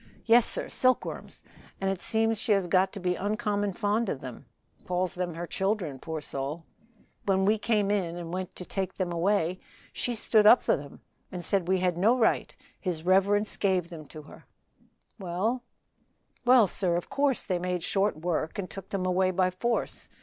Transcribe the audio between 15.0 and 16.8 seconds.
"Well?" "Well,